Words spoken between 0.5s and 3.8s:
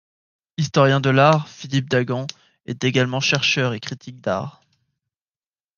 Historien de l'art, Philippe Dagen est également chercheur et